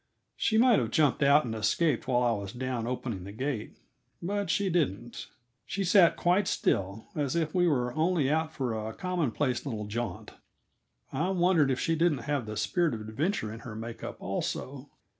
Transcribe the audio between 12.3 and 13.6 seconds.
the spirit of adventure in